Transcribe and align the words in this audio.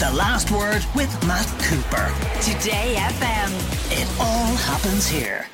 The 0.00 0.10
Last 0.12 0.50
Word 0.50 0.82
with 0.94 1.12
Matt 1.26 1.46
Cooper. 1.60 2.10
Today 2.40 2.94
FM. 2.96 3.50
It 3.92 4.08
all 4.18 4.56
happens 4.56 5.06
here. 5.06 5.46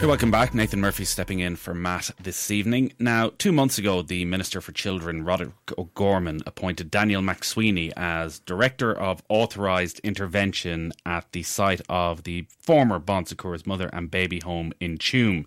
Hey, 0.00 0.06
welcome 0.06 0.30
back. 0.30 0.54
Nathan 0.54 0.80
Murphy 0.80 1.04
stepping 1.04 1.40
in 1.40 1.56
for 1.56 1.74
Matt 1.74 2.10
this 2.22 2.50
evening. 2.50 2.92
Now, 2.98 3.30
two 3.36 3.52
months 3.52 3.76
ago, 3.76 4.00
the 4.00 4.24
Minister 4.24 4.62
for 4.62 4.72
Children, 4.72 5.24
Roderick 5.24 5.52
O'Gorman, 5.76 6.42
appointed 6.46 6.90
Daniel 6.90 7.20
McSweeney 7.20 7.92
as 7.96 8.38
Director 8.40 8.94
of 8.94 9.22
Authorised 9.28 10.00
Intervention 10.00 10.92
at 11.04 11.32
the 11.32 11.42
site 11.42 11.80
of 11.88 12.22
the 12.22 12.46
former 12.58 12.98
Bon 12.98 13.24
Secours 13.26 13.66
mother 13.66 13.90
and 13.92 14.10
baby 14.10 14.40
home 14.40 14.72
in 14.80 14.96
Tuam. 14.98 15.46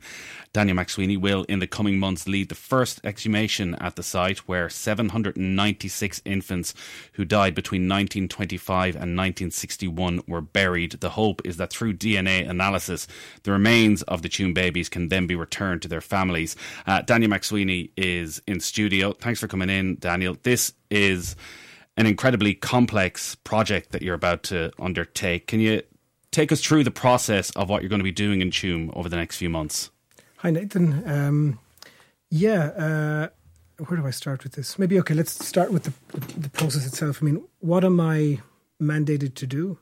Daniel 0.51 0.77
McSweeney 0.77 1.17
will, 1.17 1.43
in 1.43 1.59
the 1.59 1.67
coming 1.67 1.99
months, 1.99 2.27
lead 2.27 2.49
the 2.49 2.55
first 2.55 2.99
exhumation 3.03 3.75
at 3.75 3.95
the 3.95 4.01
site 4.01 4.39
where 4.39 4.67
796 4.67 6.21
infants 6.25 6.73
who 7.13 7.23
died 7.23 7.53
between 7.53 7.83
1925 7.83 8.95
and 8.95 9.15
1961 9.15 10.21
were 10.27 10.41
buried. 10.41 10.93
The 10.93 11.11
hope 11.11 11.41
is 11.45 11.57
that 11.57 11.69
through 11.69 11.93
DNA 11.93 12.49
analysis, 12.49 13.07
the 13.43 13.51
remains 13.51 14.01
of 14.03 14.23
the 14.23 14.29
Tuam 14.29 14.55
babies 14.55 14.89
can 14.89 15.09
then 15.09 15.27
be 15.27 15.35
returned 15.35 15.83
to 15.83 15.87
their 15.87 16.01
families. 16.01 16.55
Uh, 16.87 17.03
Daniel 17.03 17.31
McSweeney 17.31 17.91
is 17.95 18.41
in 18.47 18.59
studio. 18.59 19.13
Thanks 19.13 19.39
for 19.39 19.47
coming 19.47 19.69
in, 19.69 19.97
Daniel. 19.99 20.35
This 20.41 20.73
is 20.89 21.35
an 21.95 22.07
incredibly 22.07 22.55
complex 22.55 23.35
project 23.35 23.91
that 23.91 24.01
you're 24.01 24.15
about 24.15 24.41
to 24.43 24.71
undertake. 24.79 25.45
Can 25.45 25.59
you 25.59 25.83
take 26.31 26.51
us 26.51 26.61
through 26.61 26.85
the 26.85 26.91
process 26.91 27.51
of 27.51 27.69
what 27.69 27.83
you're 27.83 27.89
going 27.89 27.99
to 27.99 28.03
be 28.03 28.11
doing 28.11 28.41
in 28.41 28.49
Tuam 28.49 28.89
over 28.95 29.09
the 29.09 29.15
next 29.15 29.37
few 29.37 29.49
months? 29.49 29.91
Hi, 30.41 30.51
Nathan. 30.51 31.03
Um, 31.05 31.59
yeah, 32.29 32.67
uh, 32.67 33.27
where 33.85 33.99
do 33.99 34.07
I 34.07 34.11
start 34.11 34.45
with 34.45 34.53
this? 34.53 34.79
Maybe, 34.79 34.97
okay, 35.01 35.13
let's 35.13 35.45
start 35.45 35.73
with 35.73 35.83
the, 35.83 35.93
the, 36.39 36.47
process 36.47 36.87
itself. 36.87 37.21
I 37.21 37.25
mean, 37.25 37.43
what 37.59 37.83
am 37.83 37.99
I 37.99 38.39
mandated 38.81 39.35
to 39.35 39.45
do? 39.45 39.79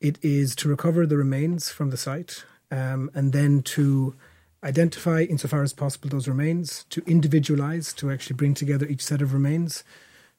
It 0.00 0.18
is 0.20 0.56
to 0.56 0.68
recover 0.68 1.06
the 1.06 1.16
remains 1.16 1.70
from 1.70 1.90
the 1.90 1.96
site 1.96 2.44
um, 2.72 3.08
and 3.14 3.32
then 3.32 3.62
to 3.62 4.16
identify, 4.64 5.22
insofar 5.30 5.62
as 5.62 5.72
possible, 5.72 6.08
those 6.08 6.26
remains, 6.26 6.86
to 6.90 7.00
individualize, 7.06 7.92
to 7.92 8.10
actually 8.10 8.34
bring 8.34 8.54
together 8.54 8.86
each 8.86 9.04
set 9.04 9.22
of 9.22 9.32
remains, 9.32 9.84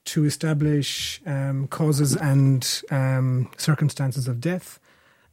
to 0.04 0.26
establish 0.26 1.22
um, 1.26 1.68
causes 1.68 2.14
and 2.18 2.82
um, 2.92 3.50
circumstances 3.56 4.28
of 4.28 4.42
death. 4.42 4.82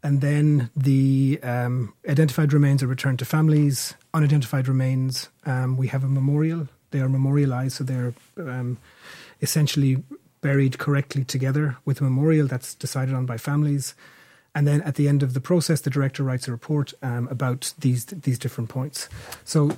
And 0.02 0.20
then 0.20 0.70
the 0.74 1.38
um, 1.42 1.94
identified 2.08 2.52
remains 2.52 2.82
are 2.82 2.88
returned 2.88 3.20
to 3.20 3.24
families. 3.24 3.94
Unidentified 4.12 4.66
remains, 4.66 5.28
um, 5.46 5.76
we 5.76 5.88
have 5.88 6.02
a 6.02 6.08
memorial. 6.08 6.68
They 6.90 7.00
are 7.00 7.08
memorialized, 7.08 7.76
so 7.76 7.84
they're 7.84 8.14
um, 8.36 8.78
essentially 9.40 10.02
buried 10.40 10.78
correctly 10.78 11.24
together 11.24 11.76
with 11.84 12.00
a 12.00 12.04
memorial 12.04 12.46
that's 12.46 12.74
decided 12.74 13.14
on 13.14 13.26
by 13.26 13.38
families. 13.38 13.94
And 14.54 14.66
then 14.66 14.82
at 14.82 14.96
the 14.96 15.08
end 15.08 15.22
of 15.22 15.32
the 15.32 15.40
process, 15.40 15.80
the 15.80 15.88
director 15.88 16.22
writes 16.22 16.46
a 16.46 16.50
report 16.50 16.92
um, 17.02 17.26
about 17.28 17.72
these 17.78 18.04
these 18.04 18.38
different 18.38 18.68
points. 18.68 19.08
So 19.44 19.68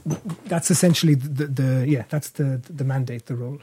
that's 0.47 0.71
essentially 0.71 1.15
the, 1.15 1.47
the 1.47 1.85
yeah 1.87 2.05
that's 2.09 2.31
the 2.31 2.61
the 2.69 2.83
mandate, 2.83 3.27
the 3.27 3.37
role. 3.37 3.61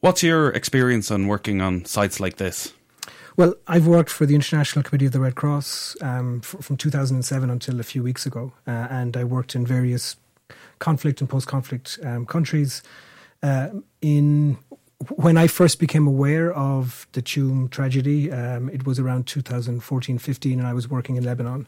What's 0.00 0.22
your 0.22 0.50
experience 0.50 1.10
on 1.10 1.28
working 1.28 1.62
on 1.62 1.86
sites 1.86 2.20
like 2.20 2.36
this? 2.36 2.74
Well, 3.36 3.54
I've 3.66 3.88
worked 3.88 4.10
for 4.10 4.26
the 4.26 4.36
International 4.36 4.84
Committee 4.84 5.06
of 5.06 5.12
the 5.12 5.18
Red 5.18 5.34
Cross 5.34 5.96
um, 6.00 6.40
from 6.40 6.76
2007 6.76 7.50
until 7.50 7.80
a 7.80 7.82
few 7.82 8.00
weeks 8.00 8.26
ago, 8.26 8.52
uh, 8.66 8.86
and 8.90 9.16
I 9.16 9.24
worked 9.24 9.56
in 9.56 9.66
various 9.66 10.16
conflict 10.78 11.20
and 11.20 11.28
post-conflict 11.28 11.98
um, 12.04 12.26
countries. 12.26 12.82
Uh, 13.42 13.70
in 14.00 14.58
when 15.16 15.36
I 15.36 15.48
first 15.48 15.80
became 15.80 16.06
aware 16.06 16.54
of 16.54 17.08
the 17.12 17.20
Tuam 17.20 17.68
tragedy, 17.68 18.30
um, 18.30 18.68
it 18.70 18.86
was 18.86 19.00
around 19.00 19.26
2014 19.26 20.18
15, 20.18 20.58
and 20.60 20.68
I 20.68 20.72
was 20.72 20.88
working 20.88 21.16
in 21.16 21.24
Lebanon. 21.24 21.66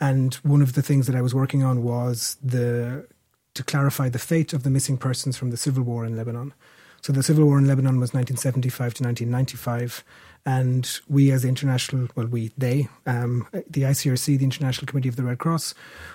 And 0.00 0.34
one 0.36 0.62
of 0.62 0.74
the 0.74 0.82
things 0.82 1.08
that 1.08 1.16
I 1.16 1.22
was 1.22 1.34
working 1.34 1.64
on 1.64 1.82
was 1.82 2.36
the 2.42 3.06
to 3.54 3.64
clarify 3.64 4.08
the 4.08 4.20
fate 4.20 4.52
of 4.52 4.62
the 4.62 4.70
missing 4.70 4.96
persons 4.96 5.36
from 5.36 5.50
the 5.50 5.56
civil 5.56 5.82
war 5.82 6.04
in 6.06 6.16
Lebanon. 6.16 6.54
So 7.02 7.12
the 7.12 7.22
civil 7.22 7.46
war 7.46 7.58
in 7.58 7.66
Lebanon 7.66 7.98
was 7.98 8.12
1975 8.12 8.94
to 8.94 9.04
1995, 9.04 10.04
and 10.46 11.00
we, 11.08 11.30
as 11.32 11.42
the 11.42 11.48
international, 11.48 12.08
well, 12.14 12.26
we, 12.26 12.50
they, 12.56 12.88
um, 13.06 13.46
the 13.52 13.82
ICRC, 13.82 14.38
the 14.38 14.44
International 14.44 14.86
Committee 14.86 15.08
of 15.08 15.16
the 15.16 15.22
Red 15.22 15.38
Cross, 15.38 15.74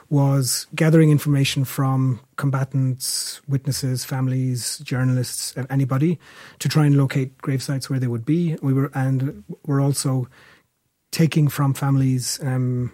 was 0.09 0.65
gathering 0.73 1.11
information 1.11 1.63
from 1.63 2.19
combatants, 2.35 3.41
witnesses, 3.47 4.03
families, 4.03 4.79
journalists, 4.79 5.53
anybody 5.69 6.19
to 6.59 6.69
try 6.69 6.85
and 6.85 6.97
locate 6.97 7.37
grave 7.39 7.61
sites 7.61 7.89
where 7.89 7.99
they 7.99 8.07
would 8.07 8.25
be. 8.25 8.57
We 8.61 8.73
were, 8.73 8.91
and 8.95 9.43
we're 9.65 9.81
also 9.81 10.27
taking 11.11 11.47
from 11.47 11.73
families 11.73 12.39
um, 12.43 12.91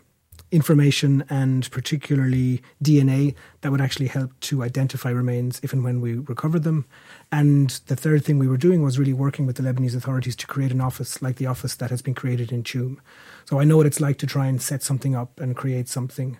information 0.51 1.23
and 1.29 1.69
particularly 1.71 2.61
DNA 2.83 3.33
that 3.61 3.71
would 3.71 3.81
actually 3.81 4.07
help 4.07 4.37
to 4.41 4.63
identify 4.63 5.09
remains 5.09 5.59
if 5.63 5.71
and 5.71 5.83
when 5.83 6.01
we 6.01 6.15
recover 6.15 6.59
them. 6.59 6.85
And 7.31 7.69
the 7.87 7.95
third 7.95 8.25
thing 8.25 8.37
we 8.37 8.47
were 8.47 8.57
doing 8.57 8.83
was 8.83 8.99
really 8.99 9.13
working 9.13 9.45
with 9.45 9.55
the 9.55 9.63
Lebanese 9.63 9.95
authorities 9.95 10.35
to 10.37 10.47
create 10.47 10.71
an 10.71 10.81
office 10.81 11.21
like 11.21 11.37
the 11.37 11.45
office 11.45 11.75
that 11.75 11.89
has 11.89 12.01
been 12.01 12.13
created 12.13 12.51
in 12.51 12.63
Tuam. 12.63 12.97
So 13.45 13.59
I 13.59 13.63
know 13.63 13.77
what 13.77 13.85
it's 13.85 14.01
like 14.01 14.17
to 14.19 14.27
try 14.27 14.47
and 14.47 14.61
set 14.61 14.83
something 14.83 15.15
up 15.15 15.39
and 15.39 15.55
create 15.55 15.87
something. 15.87 16.37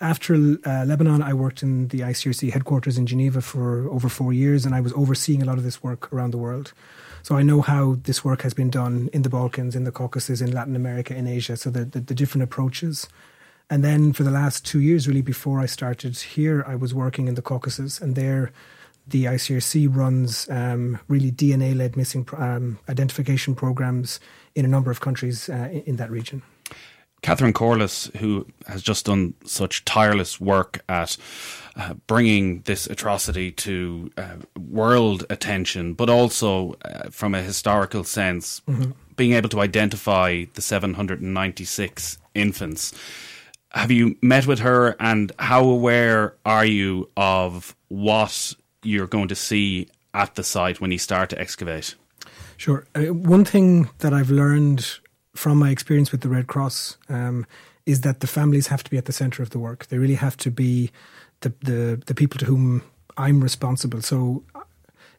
After 0.00 0.34
uh, 0.34 0.84
Lebanon, 0.84 1.22
I 1.22 1.34
worked 1.34 1.64
in 1.64 1.88
the 1.88 2.00
ICRC 2.00 2.52
headquarters 2.52 2.98
in 2.98 3.06
Geneva 3.06 3.40
for 3.40 3.88
over 3.88 4.08
four 4.08 4.32
years, 4.32 4.64
and 4.64 4.72
I 4.72 4.80
was 4.80 4.92
overseeing 4.92 5.42
a 5.42 5.44
lot 5.44 5.58
of 5.58 5.64
this 5.64 5.82
work 5.82 6.12
around 6.12 6.30
the 6.30 6.38
world. 6.38 6.72
So 7.24 7.36
I 7.36 7.42
know 7.42 7.62
how 7.62 7.96
this 8.04 8.24
work 8.24 8.42
has 8.42 8.54
been 8.54 8.70
done 8.70 9.10
in 9.12 9.22
the 9.22 9.28
Balkans, 9.28 9.74
in 9.74 9.82
the 9.82 9.90
Caucasus, 9.90 10.40
in 10.40 10.52
Latin 10.52 10.76
America, 10.76 11.16
in 11.16 11.26
Asia. 11.26 11.56
So 11.56 11.68
the, 11.68 11.84
the, 11.84 11.98
the 11.98 12.14
different 12.14 12.44
approaches. 12.44 13.08
And 13.70 13.84
then 13.84 14.12
for 14.12 14.22
the 14.22 14.30
last 14.30 14.64
two 14.64 14.80
years, 14.80 15.06
really 15.06 15.22
before 15.22 15.60
I 15.60 15.66
started 15.66 16.16
here, 16.16 16.64
I 16.66 16.74
was 16.74 16.94
working 16.94 17.28
in 17.28 17.34
the 17.34 17.42
Caucasus, 17.42 18.00
and 18.00 18.16
there 18.16 18.50
the 19.06 19.24
ICRC 19.24 19.94
runs 19.94 20.48
um, 20.50 20.98
really 21.08 21.32
DNA 21.32 21.74
led 21.74 21.96
missing 21.96 22.28
um, 22.36 22.78
identification 22.88 23.54
programs 23.54 24.20
in 24.54 24.64
a 24.64 24.68
number 24.68 24.90
of 24.90 25.00
countries 25.00 25.48
uh, 25.48 25.68
in, 25.72 25.80
in, 25.82 25.96
that 25.96 26.10
region. 26.10 26.42
Catherine 27.22 27.52
Corless, 27.52 28.14
who 28.18 28.46
has 28.66 28.82
just 28.82 29.06
done 29.06 29.34
such 29.44 29.84
tireless 29.84 30.40
work 30.40 30.80
at 30.88 31.16
uh, 31.76 31.94
bringing 32.06 32.60
this 32.62 32.86
atrocity 32.86 33.50
to 33.52 34.10
uh, 34.16 34.36
world 34.58 35.24
attention, 35.30 35.94
but 35.94 36.10
also 36.10 36.76
uh, 36.84 37.08
from 37.10 37.34
a 37.34 37.42
historical 37.42 38.04
sense, 38.04 38.60
mm-hmm. 38.68 38.90
being 39.16 39.32
able 39.32 39.48
to 39.48 39.60
identify 39.60 40.44
the 40.54 40.62
796 40.62 42.18
infants. 42.34 42.94
Have 43.72 43.90
you 43.90 44.16
met 44.22 44.46
with 44.46 44.60
her, 44.60 44.96
and 44.98 45.30
how 45.38 45.64
aware 45.64 46.34
are 46.44 46.64
you 46.64 47.10
of 47.16 47.76
what 47.88 48.54
you're 48.82 49.06
going 49.06 49.28
to 49.28 49.34
see 49.34 49.88
at 50.14 50.34
the 50.34 50.42
site 50.42 50.80
when 50.80 50.90
you 50.90 50.98
start 50.98 51.30
to 51.30 51.40
excavate? 51.40 51.94
Sure. 52.56 52.86
Uh, 52.94 53.12
one 53.12 53.44
thing 53.44 53.90
that 53.98 54.12
I've 54.12 54.30
learned 54.30 54.98
from 55.34 55.58
my 55.58 55.70
experience 55.70 56.10
with 56.10 56.22
the 56.22 56.28
Red 56.28 56.46
Cross 56.46 56.96
um, 57.08 57.46
is 57.86 58.00
that 58.00 58.20
the 58.20 58.26
families 58.26 58.66
have 58.68 58.82
to 58.84 58.90
be 58.90 58.98
at 58.98 59.04
the 59.04 59.12
centre 59.12 59.42
of 59.42 59.50
the 59.50 59.58
work. 59.58 59.86
They 59.86 59.98
really 59.98 60.16
have 60.16 60.36
to 60.38 60.50
be 60.50 60.90
the, 61.40 61.52
the, 61.62 62.02
the 62.06 62.14
people 62.14 62.38
to 62.38 62.46
whom 62.46 62.82
I'm 63.16 63.40
responsible. 63.42 64.02
So 64.02 64.42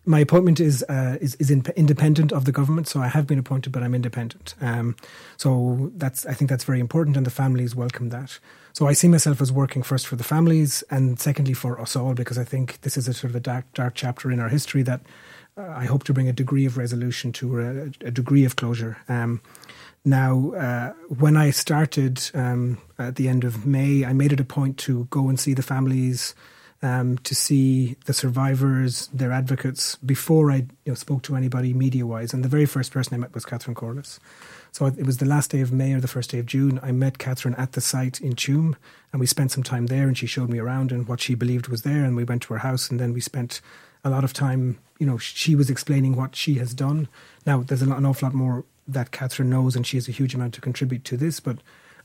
my 0.10 0.20
appointment 0.20 0.60
is 0.60 0.84
uh, 0.90 1.18
is, 1.22 1.36
is 1.36 1.52
in, 1.52 1.64
independent 1.76 2.34
of 2.34 2.46
the 2.46 2.52
government. 2.52 2.88
So 2.88 3.00
I 3.00 3.08
have 3.08 3.28
been 3.28 3.38
appointed, 3.38 3.72
but 3.72 3.84
I'm 3.84 3.94
independent. 3.94 4.56
Um, 4.60 4.96
so 5.38 5.92
that's 5.96 6.26
I 6.26 6.34
think 6.34 6.50
that's 6.50 6.64
very 6.64 6.80
important, 6.80 7.16
and 7.16 7.26
the 7.26 7.32
families 7.32 7.76
welcome 7.76 8.10
that. 8.10 8.40
So 8.74 8.88
I 8.88 8.94
see 8.94 9.08
myself 9.08 9.40
as 9.40 9.52
working 9.52 9.84
first 9.84 10.08
for 10.08 10.16
the 10.16 10.24
families, 10.24 10.84
and 10.90 11.20
secondly 11.20 11.54
for 11.54 11.80
us 11.80 11.96
all, 11.96 12.16
because 12.16 12.40
I 12.40 12.44
think 12.44 12.82
this 12.82 12.98
is 12.98 13.08
a 13.08 13.14
sort 13.14 13.30
of 13.30 13.36
a 13.36 13.40
dark 13.40 13.66
dark 13.76 13.94
chapter 13.94 14.32
in 14.32 14.40
our 14.40 14.50
history 14.50 14.82
that 14.82 15.02
uh, 15.56 15.74
I 15.78 15.86
hope 15.86 16.04
to 16.06 16.14
bring 16.14 16.28
a 16.28 16.34
degree 16.34 16.66
of 16.66 16.76
resolution 16.76 17.32
to, 17.34 17.60
a, 17.60 18.08
a 18.08 18.12
degree 18.12 18.46
of 18.46 18.56
closure. 18.56 18.98
Um, 19.08 19.42
now, 20.04 20.54
uh, 20.54 20.94
when 21.20 21.38
I 21.38 21.52
started 21.52 22.32
um, 22.34 22.80
at 22.98 23.16
the 23.16 23.30
end 23.30 23.44
of 23.44 23.66
May, 23.66 24.06
I 24.06 24.14
made 24.14 24.34
it 24.34 24.40
a 24.40 24.46
point 24.46 24.80
to 24.80 25.06
go 25.12 25.30
and 25.30 25.40
see 25.40 25.54
the 25.54 25.62
families 25.62 26.34
um, 26.82 27.18
to 27.20 27.36
see 27.36 27.98
the 28.06 28.14
survivors, 28.14 29.08
their 29.14 29.32
advocates, 29.32 29.96
before 29.98 30.52
I 30.52 30.56
you 30.56 30.68
know, 30.88 30.94
spoke 30.94 31.24
to 31.24 31.36
anybody 31.36 31.74
media 31.74 32.06
wise. 32.06 32.34
And 32.34 32.44
the 32.44 32.50
very 32.50 32.66
first 32.66 32.92
person 32.92 33.14
I 33.14 33.18
met 33.18 33.34
was 33.34 33.46
Catherine 33.46 33.76
Corless. 33.76 34.20
So 34.72 34.86
it 34.86 35.06
was 35.06 35.18
the 35.18 35.26
last 35.26 35.52
day 35.52 35.62
of 35.62 35.72
May 35.72 35.94
or 35.94 36.00
the 36.00 36.08
first 36.08 36.30
day 36.30 36.40
of 36.40 36.46
June. 36.46 36.80
I 36.82 36.92
met 36.92 37.18
Catherine 37.18 37.56
at 37.56 37.74
the 37.74 37.82
site 37.82 38.22
in 38.22 38.36
Tuam 38.36 38.76
and 39.12 39.20
we 39.20 39.26
spent 39.26 39.52
some 39.52 39.64
time 39.64 39.88
there 39.88 40.08
and 40.08 40.18
she 40.18 40.28
showed 40.28 40.50
me 40.50 40.60
around 40.60 40.92
and 40.92 41.08
what 41.08 41.20
she 41.20 41.36
believed 41.36 41.68
was 41.68 41.82
there. 41.82 42.06
And 42.06 42.16
we 42.16 42.24
went 42.24 42.44
to 42.44 42.54
her 42.54 42.60
house 42.60 42.90
and 42.90 43.00
then 43.00 43.12
we 43.14 43.20
spent 43.20 43.62
a 44.04 44.10
lot 44.10 44.24
of 44.24 44.32
time, 44.32 44.78
you 45.00 45.08
know, 45.08 45.18
she 45.18 45.56
was 45.56 45.70
explaining 45.70 46.16
what 46.16 46.36
she 46.36 46.56
has 46.56 46.74
done. 46.74 47.08
Now, 47.46 47.64
there's 47.64 47.82
an 47.82 47.92
awful 47.92 48.28
lot 48.28 48.36
more 48.36 48.64
that 48.88 49.12
Catherine 49.12 49.50
knows 49.50 49.76
and 49.76 49.86
she 49.86 49.98
has 49.98 50.08
a 50.08 50.14
huge 50.14 50.36
amount 50.36 50.54
to 50.54 50.62
contribute 50.62 51.04
to 51.06 51.18
this, 51.18 51.40
but 51.40 51.58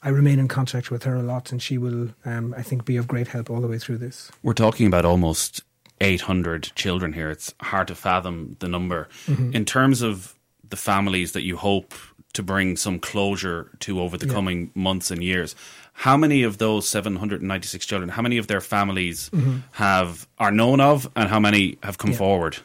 I 0.04 0.10
remain 0.10 0.38
in 0.38 0.48
contact 0.48 0.90
with 0.90 1.04
her 1.04 1.14
a 1.16 1.22
lot, 1.22 1.50
and 1.50 1.60
she 1.62 1.78
will, 1.78 2.10
um, 2.26 2.54
I 2.56 2.62
think, 2.62 2.84
be 2.84 2.96
of 2.98 3.08
great 3.08 3.28
help 3.28 3.48
all 3.50 3.60
the 3.62 3.66
way 3.68 3.78
through 3.78 3.98
this. 3.98 4.30
We're 4.42 4.52
talking 4.52 4.86
about 4.86 5.04
almost 5.06 5.62
800 6.00 6.72
children 6.74 7.14
here. 7.14 7.30
It's 7.30 7.54
hard 7.62 7.88
to 7.88 7.94
fathom 7.94 8.56
the 8.60 8.68
number. 8.68 9.08
Mm-hmm. 9.26 9.52
In 9.54 9.64
terms 9.64 10.02
of 10.02 10.34
the 10.68 10.76
families 10.76 11.32
that 11.32 11.42
you 11.42 11.56
hope 11.56 11.94
to 12.34 12.42
bring 12.42 12.76
some 12.76 12.98
closure 12.98 13.70
to 13.80 14.00
over 14.00 14.16
the 14.18 14.26
Yeah. 14.26 14.32
coming 14.32 14.70
months 14.74 15.10
and 15.12 15.22
years. 15.22 15.54
How 15.92 16.16
many 16.16 16.42
of 16.42 16.58
those 16.58 16.88
796 16.88 17.86
children, 17.86 18.08
how 18.10 18.22
many 18.22 18.38
of 18.38 18.48
their 18.48 18.60
families 18.60 19.30
have 19.72 20.26
are 20.38 20.50
known 20.50 20.80
of 20.80 21.08
and 21.14 21.28
how 21.28 21.38
many 21.38 21.78
have 21.84 21.96
come 21.96 22.08
Mm-hmm. 22.10 22.12
Yeah. 22.14 22.18
forward? 22.18 22.56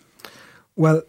Well, 0.76 1.04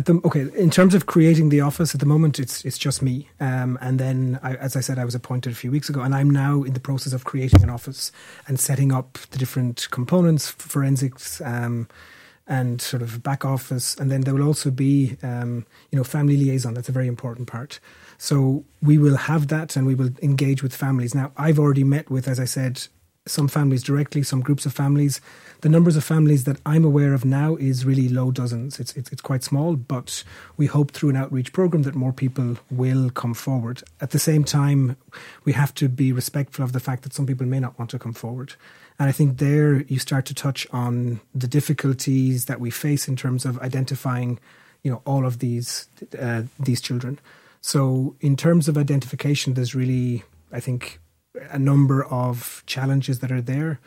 at 0.00 0.06
the 0.06 0.18
okay, 0.24 0.48
in 0.56 0.70
terms 0.70 0.94
of 0.94 1.04
creating 1.04 1.50
the 1.50 1.60
office, 1.60 1.94
at 1.94 2.00
the 2.00 2.06
moment 2.06 2.38
it's 2.38 2.64
it's 2.64 2.78
just 2.78 3.02
me. 3.02 3.28
Um, 3.38 3.78
and 3.82 4.00
then, 4.00 4.40
I, 4.42 4.54
as 4.54 4.74
I 4.74 4.80
said, 4.80 4.98
I 4.98 5.04
was 5.04 5.14
appointed 5.14 5.52
a 5.52 5.54
few 5.54 5.70
weeks 5.70 5.90
ago, 5.90 6.00
and 6.00 6.14
I'm 6.14 6.30
now 6.30 6.62
in 6.62 6.72
the 6.72 6.80
process 6.80 7.12
of 7.12 7.24
creating 7.24 7.62
an 7.62 7.68
office 7.68 8.10
and 8.48 8.58
setting 8.58 8.92
up 8.92 9.18
the 9.30 9.38
different 9.38 9.88
components, 9.90 10.48
forensics, 10.48 11.42
um, 11.42 11.86
and 12.46 12.80
sort 12.80 13.02
of 13.02 13.22
back 13.22 13.44
office. 13.44 13.94
And 13.96 14.10
then 14.10 14.22
there 14.22 14.34
will 14.34 14.46
also 14.46 14.70
be, 14.70 15.18
um, 15.22 15.66
you 15.90 15.98
know, 15.98 16.04
family 16.04 16.36
liaison. 16.38 16.72
That's 16.72 16.88
a 16.88 16.92
very 16.92 17.06
important 17.06 17.46
part. 17.46 17.78
So 18.16 18.64
we 18.80 18.96
will 18.96 19.16
have 19.16 19.48
that, 19.48 19.76
and 19.76 19.86
we 19.86 19.94
will 19.94 20.10
engage 20.22 20.62
with 20.62 20.74
families. 20.74 21.14
Now, 21.14 21.30
I've 21.36 21.58
already 21.58 21.84
met 21.84 22.08
with, 22.10 22.26
as 22.26 22.40
I 22.40 22.46
said, 22.46 22.88
some 23.26 23.48
families 23.48 23.82
directly, 23.82 24.22
some 24.22 24.40
groups 24.40 24.66
of 24.66 24.72
families. 24.72 25.20
The 25.60 25.68
numbers 25.68 25.96
of 25.96 26.04
families 26.04 26.44
that 26.44 26.58
I'm 26.64 26.84
aware 26.84 27.12
of 27.12 27.24
now 27.24 27.56
is 27.56 27.84
really 27.84 28.08
low 28.08 28.30
dozens. 28.30 28.80
It's, 28.80 28.96
it's 28.96 29.12
it's 29.12 29.20
quite 29.20 29.44
small, 29.44 29.76
but 29.76 30.24
we 30.56 30.66
hope 30.66 30.92
through 30.92 31.10
an 31.10 31.16
outreach 31.16 31.52
program 31.52 31.82
that 31.82 31.94
more 31.94 32.12
people 32.12 32.56
will 32.70 33.10
come 33.10 33.34
forward. 33.34 33.82
At 34.00 34.10
the 34.10 34.18
same 34.18 34.42
time, 34.44 34.96
we 35.44 35.52
have 35.52 35.74
to 35.74 35.88
be 35.88 36.12
respectful 36.12 36.64
of 36.64 36.72
the 36.72 36.80
fact 36.80 37.02
that 37.02 37.12
some 37.12 37.26
people 37.26 37.46
may 37.46 37.60
not 37.60 37.78
want 37.78 37.90
to 37.90 37.98
come 37.98 38.14
forward. 38.14 38.54
And 38.98 39.08
I 39.08 39.12
think 39.12 39.38
there 39.38 39.82
you 39.82 39.98
start 39.98 40.24
to 40.26 40.34
touch 40.34 40.66
on 40.72 41.20
the 41.34 41.48
difficulties 41.48 42.46
that 42.46 42.60
we 42.60 42.70
face 42.70 43.08
in 43.08 43.16
terms 43.16 43.44
of 43.44 43.58
identifying, 43.58 44.38
you 44.82 44.90
know, 44.90 45.02
all 45.04 45.26
of 45.26 45.38
these 45.38 45.88
uh, 46.18 46.42
these 46.58 46.80
children. 46.80 47.18
So 47.60 48.16
in 48.20 48.36
terms 48.36 48.68
of 48.68 48.78
identification, 48.78 49.54
there's 49.54 49.74
really, 49.74 50.22
I 50.52 50.60
think, 50.60 50.99
a 51.50 51.58
number 51.58 52.04
of 52.04 52.62
challenges 52.66 53.20
that 53.20 53.30
are 53.32 53.40
there. 53.42 53.80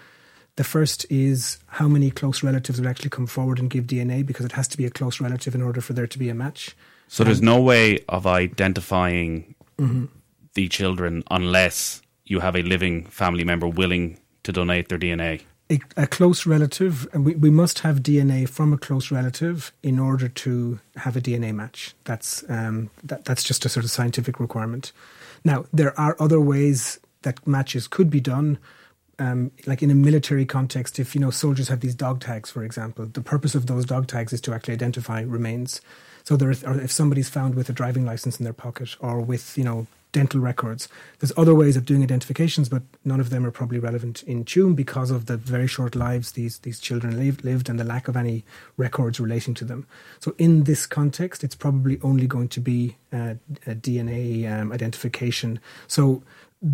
The 0.55 0.63
first 0.63 1.05
is 1.09 1.57
how 1.67 1.87
many 1.87 2.11
close 2.11 2.43
relatives 2.43 2.79
will 2.79 2.87
actually 2.87 3.09
come 3.09 3.25
forward 3.25 3.59
and 3.59 3.69
give 3.69 3.85
DNA 3.85 4.25
because 4.25 4.45
it 4.45 4.51
has 4.53 4.67
to 4.69 4.77
be 4.77 4.85
a 4.85 4.91
close 4.91 5.19
relative 5.19 5.55
in 5.55 5.61
order 5.61 5.81
for 5.81 5.93
there 5.93 6.07
to 6.07 6.19
be 6.19 6.29
a 6.29 6.35
match. 6.35 6.75
So 7.07 7.23
there's 7.23 7.41
no 7.41 7.59
way 7.61 8.03
of 8.07 8.25
identifying 8.27 9.55
Mm-hmm. 9.79 10.05
the 10.53 10.67
children 10.69 11.23
unless 11.31 12.01
you 12.25 12.39
have 12.41 12.55
a 12.55 12.61
living 12.61 13.05
family 13.05 13.43
member 13.43 13.67
willing 13.67 14.19
to 14.43 14.51
donate 14.51 14.87
their 14.87 14.99
DNA. 14.99 15.41
A, 15.71 15.79
a 15.97 16.05
close 16.05 16.45
relative, 16.45 17.07
and 17.11 17.25
we, 17.25 17.33
we 17.33 17.49
must 17.49 17.79
have 17.79 18.01
DNA 18.03 18.47
from 18.47 18.71
a 18.71 18.77
close 18.77 19.09
relative 19.09 19.73
in 19.81 19.97
order 19.97 20.27
to 20.27 20.79
have 20.97 21.17
a 21.17 21.21
DNA 21.21 21.55
match. 21.55 21.95
That's 22.03 22.43
um, 22.49 22.91
that, 23.03 23.25
that's 23.25 23.43
just 23.43 23.65
a 23.65 23.69
sort 23.69 23.83
of 23.83 23.89
scientific 23.89 24.39
requirement. 24.39 24.91
Now 25.43 25.65
there 25.73 25.99
are 25.99 26.15
other 26.19 26.39
ways 26.39 26.99
that 27.23 27.45
matches 27.45 27.87
could 27.87 28.09
be 28.09 28.21
done. 28.21 28.57
Um, 29.19 29.51
like 29.67 29.83
in 29.83 29.91
a 29.91 29.95
military 29.95 30.45
context, 30.45 30.99
if 30.99 31.13
you 31.13 31.21
know 31.21 31.29
soldiers 31.29 31.67
have 31.67 31.81
these 31.81 31.95
dog 31.95 32.19
tags, 32.19 32.49
for 32.49 32.63
example, 32.63 33.05
the 33.05 33.21
purpose 33.21 33.53
of 33.55 33.67
those 33.67 33.85
dog 33.85 34.07
tags 34.07 34.33
is 34.33 34.41
to 34.41 34.53
actually 34.53 34.73
identify 34.73 35.21
remains. 35.21 35.81
So 36.23 36.37
there, 36.37 36.49
is, 36.49 36.63
or 36.63 36.79
if 36.79 36.91
somebody's 36.91 37.29
found 37.29 37.55
with 37.55 37.69
a 37.69 37.73
driving 37.73 38.05
license 38.05 38.39
in 38.39 38.43
their 38.43 38.53
pocket 38.53 38.95
or 38.99 39.19
with 39.19 39.57
you 39.57 39.63
know 39.63 39.87
dental 40.13 40.39
records, 40.39 40.87
there's 41.19 41.33
other 41.35 41.53
ways 41.53 41.75
of 41.75 41.85
doing 41.85 42.01
identifications, 42.01 42.69
but 42.69 42.83
none 43.03 43.19
of 43.19 43.29
them 43.29 43.45
are 43.45 43.51
probably 43.51 43.79
relevant 43.79 44.23
in 44.23 44.45
Tuam 44.45 44.75
because 44.75 45.11
of 45.11 45.25
the 45.25 45.37
very 45.37 45.67
short 45.67 45.95
lives 45.95 46.31
these 46.31 46.59
these 46.59 46.79
children 46.79 47.19
lived, 47.19 47.43
lived 47.43 47.69
and 47.69 47.79
the 47.79 47.83
lack 47.83 48.07
of 48.07 48.17
any 48.17 48.43
records 48.77 49.19
relating 49.19 49.53
to 49.55 49.65
them. 49.65 49.85
So 50.19 50.33
in 50.37 50.63
this 50.63 50.85
context, 50.85 51.43
it's 51.43 51.55
probably 51.55 51.99
only 52.01 52.25
going 52.25 52.49
to 52.49 52.61
be 52.61 52.95
uh, 53.11 53.35
a 53.67 53.75
DNA 53.75 54.51
um, 54.51 54.71
identification. 54.71 55.59
So 55.87 56.23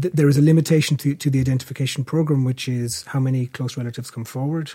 th- 0.01 0.13
there 0.13 0.27
is 0.27 0.37
a 0.37 0.41
limitation 0.41 0.97
to, 0.97 1.15
to 1.15 1.29
the 1.29 1.39
identification 1.39 2.03
program, 2.03 2.43
which 2.43 2.67
is 2.67 3.03
how 3.07 3.19
many 3.19 3.47
close 3.47 3.77
relatives 3.77 4.11
come 4.11 4.25
forward. 4.25 4.71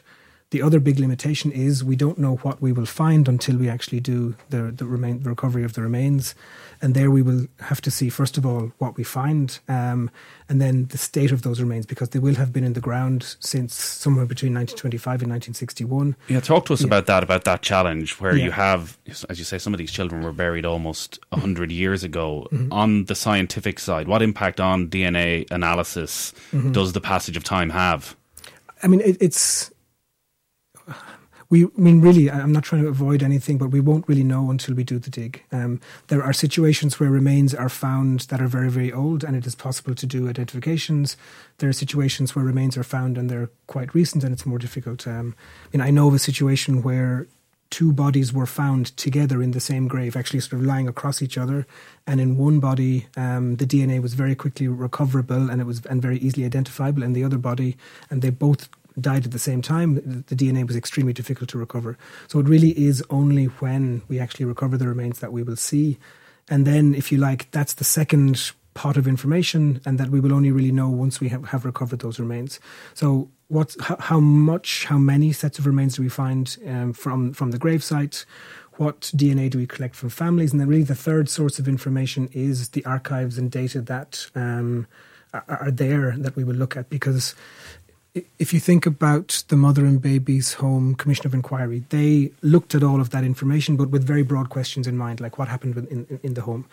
The 0.55 0.62
other 0.62 0.79
big 0.79 1.01
limitation 1.01 1.51
is 1.51 1.83
we 1.83 1.97
don't 1.97 2.17
know 2.17 2.37
what 2.45 2.62
we 2.62 2.71
will 2.71 2.87
find 2.87 3.27
until 3.29 3.56
we 3.56 3.69
actually 3.69 3.99
do 3.99 4.37
the 4.51 4.71
the, 4.81 4.85
remain, 4.87 5.25
the 5.25 5.31
recovery 5.31 5.65
of 5.65 5.73
the 5.73 5.83
remains, 5.83 6.37
and 6.81 6.95
there 6.95 7.11
we 7.11 7.23
will 7.23 7.49
have 7.59 7.81
to 7.81 7.91
see 7.91 8.09
first 8.09 8.39
of 8.39 8.47
all 8.47 8.71
what 8.79 8.97
we 8.97 9.03
find, 9.03 9.59
um, 9.69 10.12
and 10.49 10.61
then 10.62 10.87
the 10.95 10.97
state 11.11 11.33
of 11.33 11.43
those 11.43 11.61
remains 11.61 11.87
because 11.87 12.11
they 12.11 12.21
will 12.21 12.37
have 12.37 12.53
been 12.53 12.62
in 12.62 12.75
the 12.75 12.81
ground 12.81 13.35
since 13.41 13.75
somewhere 13.75 14.27
between 14.27 14.55
1925 14.55 15.23
and 15.23 15.31
1961. 15.33 16.15
Yeah, 16.29 16.39
talk 16.39 16.67
to 16.67 16.73
us 16.73 16.83
Yeah. 16.83 16.87
about 16.87 17.07
that, 17.07 17.25
about 17.25 17.43
that 17.50 17.62
challenge 17.62 18.21
where 18.21 18.37
you 18.37 18.53
have, 18.53 18.97
as 19.29 19.41
you 19.41 19.45
say, 19.45 19.59
some 19.59 19.75
of 19.75 19.79
these 19.79 19.91
children 19.91 20.23
were 20.23 20.33
buried 20.33 20.65
almost 20.65 21.19
100 21.31 21.73
years 21.73 22.05
ago. 22.05 22.47
Mm-hmm. 22.53 22.73
On 22.73 23.07
the 23.07 23.17
scientific 23.17 23.81
side, 23.81 24.07
what 24.07 24.23
impact 24.23 24.61
on 24.61 24.87
DNA 24.89 25.50
analysis 25.50 26.33
Mm-hmm. 26.53 26.71
does 26.71 26.93
the 26.93 27.00
passage 27.00 27.37
of 27.37 27.43
time 27.43 27.71
have? 27.71 28.15
I 28.85 28.87
mean, 28.87 29.00
it, 29.00 29.17
it's. 29.21 29.73
We, 31.55 31.67
I 31.67 31.69
mean, 31.77 32.01
really, 32.01 32.29
I'm 32.29 32.51
not 32.51 32.65
trying 32.65 32.83
to 32.83 32.89
avoid 32.89 33.23
anything, 33.23 33.59
but 33.59 33.69
we 33.69 33.79
won't 33.79 34.09
really 34.09 34.25
know 34.25 34.51
until 34.51 34.75
we 34.75 34.83
do 34.83 34.99
the 34.99 35.09
dig. 35.09 35.41
Um, 35.53 35.81
there 36.09 36.21
are 36.21 36.33
situations 36.33 36.99
where 36.99 37.09
remains 37.09 37.55
are 37.55 37.69
found 37.69 38.23
that 38.31 38.41
are 38.41 38.49
very, 38.49 38.69
very 38.69 38.93
old, 38.93 39.23
and 39.23 39.37
it 39.37 39.47
is 39.47 39.55
possible 39.55 39.95
to 39.95 40.05
do 40.05 40.29
identifications. 40.29 41.17
There 41.59 41.69
are 41.69 41.73
situations 41.73 42.35
where 42.35 42.45
remains 42.45 42.77
are 42.77 42.83
found 42.83 43.17
and 43.17 43.31
they're 43.31 43.51
quite 43.69 43.95
recent, 43.95 44.25
and 44.25 44.33
it's 44.33 44.45
more 44.45 44.59
difficult. 44.59 45.06
Um, 45.06 45.37
I 45.67 45.77
mean, 45.77 45.81
I 45.81 45.93
know 45.93 46.09
of 46.09 46.15
a 46.15 46.19
situation 46.19 46.83
where 46.83 47.29
two 47.71 47.93
bodies 47.93 48.33
were 48.33 48.47
found 48.47 48.97
together 48.97 49.41
in 49.41 49.53
the 49.53 49.61
same 49.61 49.87
grave, 49.87 50.17
actually 50.17 50.41
sort 50.41 50.61
of 50.61 50.67
lying 50.67 50.89
across 50.89 51.23
each 51.23 51.39
other. 51.39 51.69
And 52.05 52.21
in 52.21 52.37
one 52.37 52.59
body, 52.59 53.07
um, 53.17 53.57
the 53.57 53.67
DNA 53.67 54.03
was 54.03 54.15
very 54.15 54.35
quickly 54.35 54.67
recoverable 54.67 55.49
and 55.50 55.61
it 55.61 55.67
was 55.67 55.87
and 55.87 56.03
very 56.03 56.19
easily 56.19 56.45
identifiable. 56.45 57.05
In 57.05 57.12
the 57.12 57.23
other 57.23 57.39
body, 57.39 57.77
and 58.11 58.23
they 58.23 58.31
both 58.31 58.69
died 59.00 59.25
at 59.25 59.32
the 59.32 59.38
same 59.38 59.62
time, 59.62 60.25
the 60.29 60.37
DNA 60.37 60.67
was 60.67 60.76
extremely 60.76 61.12
difficult 61.12 61.50
to 61.50 61.58
recover. 61.58 61.99
So 62.29 62.38
it 62.38 62.49
really 62.49 62.70
is 62.79 63.02
only 63.11 63.46
when 63.46 64.02
we 64.08 64.19
actually 64.19 64.44
recover 64.44 64.76
the 64.76 64.88
remains 64.88 65.20
that 65.20 65.32
we 65.32 65.43
will 65.43 65.56
see. 65.56 65.99
And 66.49 66.67
then, 66.67 66.94
if 66.94 67.11
you 67.11 67.19
like, 67.19 67.50
that's 67.50 67.75
the 67.75 67.85
second 67.85 68.52
pot 68.75 68.96
of 68.96 69.06
information, 69.06 69.81
and 69.87 69.99
that 69.99 70.11
we 70.11 70.20
will 70.20 70.35
only 70.35 70.50
really 70.50 70.73
know 70.73 70.88
once 70.88 71.20
we 71.20 71.29
have, 71.29 71.46
have 71.46 71.64
recovered 71.64 72.00
those 72.00 72.20
remains. 72.20 72.61
So, 72.93 73.31
what, 73.49 73.75
how, 73.81 73.96
how 73.99 74.20
much, 74.20 74.85
how 74.85 74.99
many 74.99 75.32
sets 75.32 75.58
of 75.58 75.67
remains 75.67 75.97
do 75.97 76.02
we 76.02 76.08
find 76.08 76.56
um, 76.67 76.93
from 76.93 77.32
from 77.32 77.50
the 77.50 77.58
gravesite? 77.58 78.25
What 78.76 79.12
DNA 79.14 79.49
do 79.49 79.58
we 79.58 79.67
collect 79.67 79.94
from 79.94 80.11
families? 80.11 80.52
And 80.52 80.61
then, 80.61 80.69
really, 80.69 80.82
the 80.82 80.94
third 80.94 81.29
source 81.29 81.58
of 81.58 81.67
information 81.67 82.28
is 82.33 82.71
the 82.71 82.85
archives 82.85 83.38
and 83.38 83.50
data 83.50 83.80
that 83.83 84.26
um, 84.35 84.87
are 85.49 85.71
there 85.71 86.14
that 86.16 86.37
we 86.37 86.45
will 86.45 86.54
look 86.54 86.76
at 86.76 86.88
because 86.90 87.35
if 88.38 88.52
you 88.52 88.61
think 88.61 88.87
about 88.87 89.42
the 89.49 89.56
Mother 89.56 89.85
and 89.85 90.00
Babies 90.00 90.54
Home 90.54 90.94
Commission 90.94 91.26
of 91.26 91.35
Inquiry, 91.35 91.83
they 91.88 92.30
looked 92.42 92.75
at 92.75 92.83
all 92.85 93.00
of 93.00 93.11
that 93.11 93.25
information, 93.25 93.76
but 93.76 93.90
with 93.90 94.04
very 94.04 94.23
broad 94.23 94.50
questions 94.50 94.87
in 94.87 94.97
mind, 94.97 95.21
like 95.21 95.37
what 95.37 95.49
happened 95.49 95.76
in, 95.76 96.06
in, 96.09 96.21
in 96.23 96.35
the 96.35 96.42
home. 96.42 96.64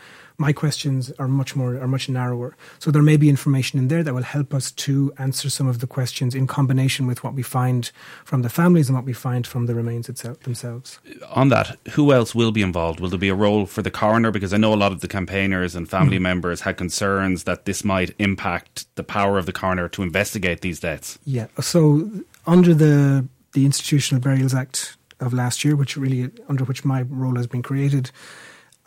My 0.41 0.53
questions 0.53 1.11
are 1.19 1.27
much 1.41 1.51
more 1.59 1.71
are 1.83 1.91
much 1.95 2.05
narrower, 2.09 2.49
so 2.79 2.87
there 2.91 3.07
may 3.11 3.17
be 3.23 3.27
information 3.29 3.75
in 3.81 3.87
there 3.91 4.03
that 4.03 4.13
will 4.17 4.29
help 4.37 4.49
us 4.59 4.71
to 4.85 4.91
answer 5.17 5.47
some 5.57 5.67
of 5.69 5.77
the 5.81 5.87
questions 5.97 6.33
in 6.33 6.47
combination 6.47 7.03
with 7.09 7.19
what 7.23 7.33
we 7.39 7.43
find 7.43 7.91
from 8.29 8.41
the 8.41 8.49
families 8.49 8.87
and 8.89 8.95
what 8.97 9.05
we 9.05 9.13
find 9.13 9.43
from 9.45 9.67
the 9.67 9.75
remains 9.75 10.09
itself 10.09 10.37
themselves. 10.39 10.99
On 11.41 11.49
that, 11.49 11.77
who 11.95 12.11
else 12.11 12.33
will 12.39 12.51
be 12.51 12.63
involved? 12.63 12.99
Will 12.99 13.09
there 13.09 13.19
be 13.27 13.29
a 13.29 13.35
role 13.35 13.65
for 13.67 13.81
the 13.83 13.91
coroner? 13.91 14.31
Because 14.31 14.51
I 14.51 14.57
know 14.57 14.73
a 14.73 14.81
lot 14.83 14.91
of 14.91 14.99
the 15.01 15.07
campaigners 15.17 15.75
and 15.75 15.87
family 15.87 16.17
Mm-hmm. 16.17 16.31
members 16.31 16.61
had 16.61 16.75
concerns 16.77 17.43
that 17.43 17.65
this 17.65 17.83
might 17.83 18.09
impact 18.17 18.73
the 18.95 19.03
power 19.03 19.37
of 19.37 19.45
the 19.45 19.53
coroner 19.53 19.87
to 19.89 20.01
investigate 20.01 20.59
these 20.61 20.79
deaths. 20.79 21.19
Yeah. 21.25 21.47
So 21.59 22.09
under 22.55 22.73
the 22.73 23.27
the 23.53 23.63
Institutional 23.65 24.21
Burials 24.21 24.53
Act 24.63 24.97
of 25.19 25.33
last 25.33 25.63
year, 25.63 25.75
which 25.75 25.93
really 25.97 26.31
under 26.51 26.63
which 26.69 26.83
my 26.93 27.01
role 27.23 27.35
has 27.41 27.47
been 27.47 27.61
created, 27.61 28.05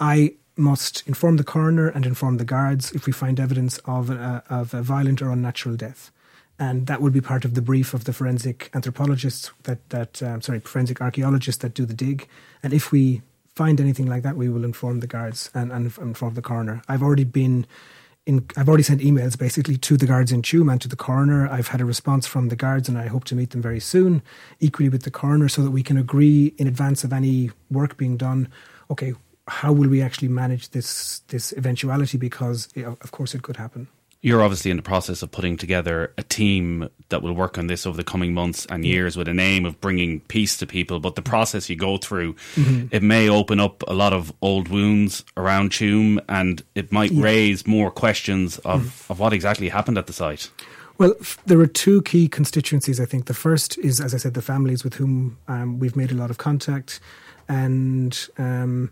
I 0.01 0.35
must 0.57 1.03
inform 1.07 1.37
the 1.37 1.45
coroner 1.45 1.89
and 1.89 2.07
inform 2.07 2.37
the 2.37 2.45
guards 2.45 2.93
if 2.93 3.07
we 3.07 3.13
find 3.13 3.41
evidence 3.41 3.79
of 3.85 4.11
a, 4.11 4.43
of 4.49 4.73
a 4.75 4.83
violent 4.83 5.21
or 5.21 5.31
unnatural 5.31 5.77
death. 5.77 6.11
And 6.59 6.87
that 6.87 7.03
will 7.03 7.11
be 7.11 7.21
part 7.21 7.45
of 7.45 7.55
the 7.55 7.63
brief 7.63 7.95
of 7.95 8.05
the 8.05 8.13
forensic 8.13 8.71
anthropologists 8.75 9.51
that 9.65 9.89
that 9.91 10.23
um, 10.23 10.41
sorry 10.41 10.61
forensic 10.61 11.01
archaeologists 11.01 11.61
that 11.63 11.75
do 11.75 11.85
the 11.85 11.95
dig. 11.95 12.29
And 12.63 12.73
if 12.73 12.93
we 12.93 13.23
find 13.57 13.81
anything 13.81 14.07
like 14.07 14.23
that, 14.23 14.37
we 14.37 14.49
will 14.49 14.65
inform 14.65 15.01
the 15.01 15.07
guards 15.09 15.51
and, 15.55 15.73
and 15.73 15.87
inform 15.99 16.35
the 16.35 16.43
coroner. 16.43 16.83
I've 16.89 17.03
already 17.03 17.25
been 17.25 17.67
in, 18.27 18.47
I've 18.57 18.69
already 18.69 18.85
sent 18.85 19.01
emails 19.01 19.39
basically 19.39 19.77
to 19.77 19.97
the 19.97 20.07
guards 20.07 20.33
in 20.33 20.43
Tuam 20.43 20.71
and 20.71 20.81
to 20.81 20.89
the 20.89 20.97
coroner. 20.97 21.49
I've 21.49 21.69
had 21.69 21.81
a 21.81 21.85
response 21.85 22.27
from 22.27 22.49
the 22.49 22.57
guards 22.57 22.89
and 22.89 22.97
I 22.97 23.07
hope 23.07 23.25
to 23.25 23.35
meet 23.35 23.51
them 23.51 23.61
very 23.61 23.81
soon, 23.81 24.23
equally 24.61 24.89
with 24.89 25.03
the 25.03 25.11
coroner, 25.11 25.49
so 25.49 25.63
that 25.63 25.71
we 25.71 25.83
can 25.83 25.99
agree 25.99 26.55
in 26.57 26.67
advance 26.67 27.05
of 27.05 27.13
any 27.13 27.51
work 27.71 27.97
being 27.97 28.17
done. 28.17 28.49
Okay, 28.91 29.15
how 29.47 29.73
will 29.73 29.89
we 29.89 30.01
actually 30.01 30.29
manage 30.29 30.71
this 30.71 31.21
this 31.29 31.53
eventuality? 31.53 32.19
Because 32.19 32.69
of 32.77 33.11
course 33.11 33.35
it 33.35 33.43
could 33.43 33.57
happen. 33.57 33.89
You're 34.25 34.43
obviously 34.43 34.71
in 34.71 34.79
the 34.79 34.83
process 34.83 35.21
of 35.23 35.31
putting 35.31 35.59
together 35.59 36.15
a 36.17 36.23
team 36.23 36.89
that 37.11 37.21
will 37.21 37.35
work 37.35 37.59
on 37.59 37.67
this 37.67 37.85
over 37.85 37.95
the 37.95 38.05
coming 38.05 38.33
months 38.33 38.65
and 38.71 38.83
years 38.83 39.19
with 39.19 39.29
an 39.29 39.39
aim 39.39 39.67
of 39.67 39.79
bringing 39.83 40.21
peace 40.21 40.57
to 40.57 40.67
people. 40.67 40.99
But 40.99 41.15
the 41.15 41.21
process 41.21 41.69
you 41.69 41.77
go 41.77 41.99
through, 41.99 42.33
mm-hmm. 42.55 42.87
it 42.91 43.03
may 43.03 43.29
open 43.29 43.61
up 43.61 43.83
a 43.87 43.93
lot 43.93 44.15
of 44.15 44.33
old 44.41 44.69
wounds 44.69 45.27
around 45.37 45.73
Tuam 45.73 46.21
and 46.27 46.63
it 46.75 46.91
might 46.91 47.13
yeah. 47.13 47.23
raise 47.23 47.67
more 47.67 47.91
questions 47.91 48.57
of, 48.61 48.81
mm. 48.81 49.11
of 49.11 49.21
what 49.21 49.35
exactly 49.35 49.69
happened 49.69 49.99
at 49.99 50.07
the 50.07 50.15
site. 50.15 50.51
Well, 50.97 51.13
f- 51.21 51.39
there 51.45 51.61
are 51.61 51.67
two 51.67 52.01
key 52.01 52.27
constituencies, 52.27 52.99
I 53.01 53.05
think. 53.05 53.27
The 53.27 53.35
first 53.35 53.77
is, 53.77 54.01
as 54.01 54.15
I 54.15 54.17
said, 54.17 54.33
the 54.33 54.41
families 54.41 54.85
with 54.85 54.95
whom 54.95 55.37
um, 55.49 55.79
we've 55.79 55.97
made 55.97 56.11
a 56.11 56.15
lot 56.15 56.31
of 56.31 56.39
contact. 56.39 56.99
And 57.47 58.27
um, 58.39 58.91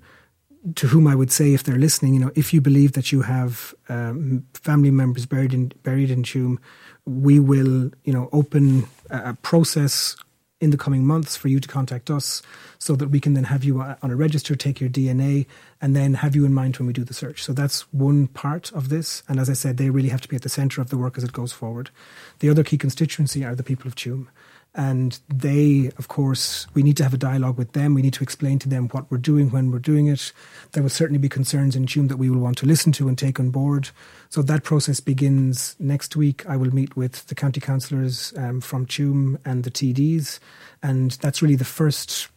to 0.74 0.86
whom 0.86 1.06
I 1.06 1.14
would 1.14 1.32
say, 1.32 1.54
if 1.54 1.64
they're 1.64 1.78
listening, 1.78 2.14
you 2.14 2.20
know, 2.20 2.30
if 2.34 2.54
you 2.54 2.60
believe 2.60 2.92
that 2.92 3.10
you 3.10 3.22
have 3.22 3.74
um, 3.88 4.46
family 4.54 4.90
members 4.90 5.26
buried 5.26 5.52
in 5.52 5.72
buried 5.82 6.10
in 6.10 6.22
Tuam, 6.22 6.58
we 7.04 7.40
will, 7.40 7.90
you 8.04 8.12
know, 8.12 8.28
open 8.32 8.86
a 9.10 9.34
process 9.34 10.16
in 10.60 10.70
the 10.70 10.78
coming 10.78 11.04
months 11.04 11.36
for 11.36 11.48
you 11.48 11.58
to 11.58 11.66
contact 11.66 12.08
us 12.08 12.40
so 12.78 12.94
that 12.94 13.08
we 13.08 13.18
can 13.18 13.34
then 13.34 13.44
have 13.44 13.64
you 13.64 13.80
on 13.80 14.10
a 14.10 14.14
register, 14.14 14.54
take 14.54 14.80
your 14.80 14.88
DNA, 14.88 15.46
and 15.80 15.96
then 15.96 16.14
have 16.14 16.36
you 16.36 16.44
in 16.44 16.54
mind 16.54 16.76
when 16.76 16.86
we 16.86 16.92
do 16.92 17.02
the 17.02 17.12
search. 17.12 17.42
So 17.42 17.52
that's 17.52 17.80
one 17.92 18.28
part 18.28 18.72
of 18.72 18.88
this. 18.88 19.24
And 19.28 19.40
as 19.40 19.50
I 19.50 19.54
said, 19.54 19.76
they 19.76 19.90
really 19.90 20.10
have 20.10 20.20
to 20.20 20.28
be 20.28 20.36
at 20.36 20.42
the 20.42 20.48
centre 20.48 20.80
of 20.80 20.88
the 20.88 20.96
work 20.96 21.18
as 21.18 21.24
it 21.24 21.32
goes 21.32 21.52
forward. 21.52 21.90
The 22.38 22.48
other 22.48 22.62
key 22.62 22.78
constituency 22.78 23.44
are 23.44 23.56
the 23.56 23.64
people 23.64 23.88
of 23.88 23.96
Tuam. 23.96 24.28
And 24.74 25.18
they, 25.28 25.90
of 25.98 26.08
course, 26.08 26.66
we 26.72 26.82
need 26.82 26.96
to 26.96 27.02
have 27.02 27.12
a 27.12 27.18
dialogue 27.18 27.58
with 27.58 27.72
them. 27.72 27.92
We 27.92 28.00
need 28.00 28.14
to 28.14 28.22
explain 28.22 28.58
to 28.60 28.70
them 28.70 28.88
what 28.88 29.10
we're 29.10 29.18
doing 29.18 29.50
when 29.50 29.70
we're 29.70 29.78
doing 29.78 30.06
it. 30.06 30.32
There 30.72 30.82
will 30.82 30.90
certainly 30.90 31.18
be 31.18 31.28
concerns 31.28 31.76
in 31.76 31.84
Tuam 31.84 32.08
that 32.08 32.16
we 32.16 32.30
will 32.30 32.38
want 32.38 32.56
to 32.58 32.66
listen 32.66 32.90
to 32.92 33.06
and 33.06 33.18
take 33.18 33.38
on 33.38 33.50
board. 33.50 33.90
So 34.30 34.40
that 34.40 34.64
process 34.64 34.98
begins 35.00 35.76
next 35.78 36.16
week. 36.16 36.46
I 36.48 36.56
will 36.56 36.74
meet 36.74 36.96
with 36.96 37.26
the 37.26 37.34
county 37.34 37.60
councillors 37.60 38.32
um, 38.38 38.62
from 38.62 38.86
Tuam 38.86 39.38
and 39.44 39.64
the 39.64 39.70
TDs. 39.70 40.38
And 40.82 41.12
that's 41.12 41.42
really 41.42 41.56
the 41.56 41.64
first 41.66 42.28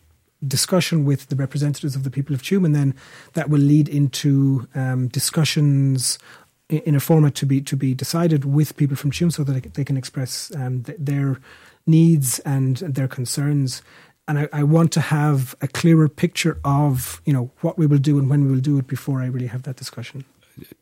discussion 0.46 1.06
with 1.06 1.28
the 1.30 1.38
representatives 1.38 1.96
of 1.96 2.04
the 2.04 2.12
people 2.12 2.36
of 2.36 2.42
Tuam. 2.42 2.66
And 2.66 2.76
then 2.76 2.96
that 3.34 3.50
will 3.50 3.62
lead 3.62 3.88
into 3.88 4.68
um, 4.76 5.08
discussions 5.08 6.20
in 6.68 6.96
a 6.96 7.00
format 7.00 7.36
to 7.36 7.46
be 7.46 7.62
to 7.62 7.78
be 7.78 7.94
decided 7.94 8.44
with 8.44 8.76
people 8.76 8.96
from 8.96 9.12
Tuam 9.12 9.32
so 9.32 9.44
that 9.44 9.76
they 9.76 9.84
can 9.86 9.98
express 9.98 10.52
um, 10.56 10.84
their 10.98 11.40
needs 11.86 12.40
and 12.40 12.78
their 12.78 13.08
concerns. 13.08 13.82
And 14.28 14.40
I, 14.40 14.50
I, 14.52 14.64
want 14.64 14.92
to 14.94 15.02
have 15.02 15.56
a 15.62 15.68
clearer 15.68 16.10
picture 16.10 16.60
of, 16.66 17.22
you 17.26 17.34
know, 17.34 17.52
what 17.62 17.78
we 17.78 17.86
will 17.86 18.00
do 18.00 18.18
and 18.18 18.28
when 18.28 18.46
we 18.46 18.52
will 18.52 18.60
do 18.60 18.80
it 18.80 18.88
before 18.88 19.22
I 19.22 19.28
really 19.28 19.48
have 19.48 19.64
that 19.64 19.76
discussion. 19.76 20.26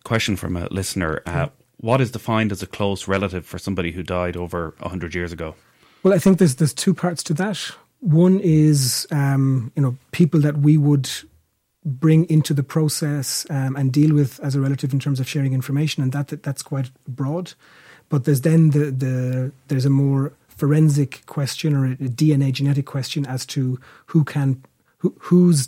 Question 0.06 0.38
from 0.38 0.56
a 0.56 0.68
listener. 0.68 1.22
Uh, 1.26 1.48
what 1.78 2.00
is 2.00 2.12
defined 2.12 2.54
as 2.54 2.64
a 2.64 2.68
close 2.68 3.08
relative 3.08 3.46
for 3.46 3.58
somebody 3.58 3.92
who 3.92 4.02
died 4.02 4.38
over 4.38 4.74
100 4.80 5.14
years 5.14 5.34
ago? 5.34 5.56
Well, 6.04 6.14
I 6.14 6.20
think 6.20 6.38
there's, 6.38 6.56
there's 6.56 6.74
two 6.74 6.94
parts 6.94 7.22
to 7.24 7.34
that. 7.34 7.58
One 8.00 8.40
is, 8.42 9.08
um, 9.12 9.72
you 9.76 9.82
know, 9.82 9.98
people 10.12 10.40
that 10.42 10.58
we 10.58 10.78
would 10.78 11.10
bring 11.86 12.30
into 12.30 12.54
the 12.54 12.64
process 12.64 13.46
um, 13.50 13.76
and 13.76 13.92
deal 13.92 14.14
with 14.14 14.40
as 14.42 14.56
a 14.56 14.62
relative 14.62 14.94
in 14.94 15.00
terms 15.00 15.20
of 15.20 15.28
sharing 15.28 15.54
information, 15.54 16.04
and 16.04 16.12
that, 16.12 16.30
that 16.30 16.44
that's 16.44 16.62
quite 16.62 16.92
broad. 17.08 17.54
But 18.10 18.26
there's 18.26 18.42
then 18.42 18.72
the, 18.72 18.92
the 18.92 19.52
there's 19.68 19.86
a 19.86 19.90
more 19.90 20.34
forensic 20.56 21.26
question 21.26 21.76
or 21.76 21.86
a 21.86 21.96
DNA 21.96 22.52
genetic 22.52 22.86
question 22.86 23.26
as 23.26 23.46
to 23.48 23.80
who 24.08 24.24
can 24.24 24.64
who, 25.00 25.16
whose 25.20 25.68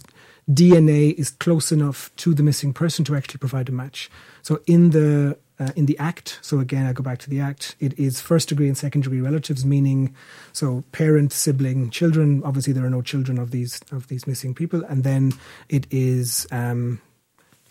DNA 0.49 1.13
is 1.15 1.31
close 1.31 1.71
enough 1.71 2.11
to 2.17 2.33
the 2.33 2.43
missing 2.43 2.73
person 2.73 3.03
to 3.05 3.15
actually 3.15 3.39
provide 3.39 3.67
a 3.69 3.71
match. 3.71 4.09
So 4.41 4.61
in 4.67 4.91
the 4.91 5.37
uh, 5.57 5.71
in 5.75 5.85
the 5.85 5.97
act, 5.97 6.37
so 6.41 6.59
again 6.59 6.85
I 6.85 6.93
go 6.93 7.01
back 7.01 7.19
to 7.19 7.29
the 7.29 7.39
act, 7.39 7.75
it 7.79 7.97
is 7.97 8.21
first 8.21 8.49
degree 8.49 8.67
and 8.67 8.77
second 8.77 9.01
degree 9.01 9.21
relatives, 9.21 9.65
meaning 9.65 10.13
so 10.51 10.83
parent, 10.91 11.31
sibling, 11.31 11.89
children. 11.89 12.41
Obviously, 12.43 12.73
there 12.73 12.85
are 12.85 12.89
no 12.89 13.01
children 13.01 13.39
of 13.39 13.51
these 13.51 13.81
of 13.91 14.07
these 14.07 14.27
missing 14.27 14.53
people, 14.53 14.83
and 14.85 15.03
then 15.03 15.33
it 15.69 15.87
is. 15.91 16.47
Um, 16.51 17.01